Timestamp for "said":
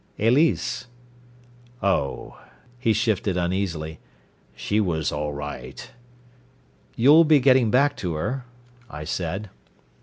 9.03-9.51